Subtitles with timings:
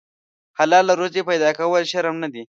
[0.57, 2.41] حلاله روزي پیدا کول شرم نه دی.